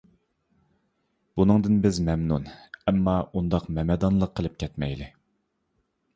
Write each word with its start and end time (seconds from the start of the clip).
بۇنىڭدىن 1.41 1.77
بىز 1.83 1.99
مەمنۇن 2.07 2.47
ئەمما 2.55 3.15
ئۇنداق 3.35 3.69
مەمەدانلىق 3.77 4.35
قىلىپ 4.41 4.59
كەتمەيلى. 4.67 5.13